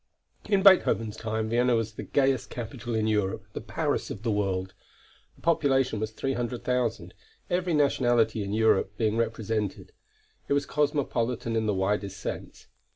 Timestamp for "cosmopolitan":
10.65-11.55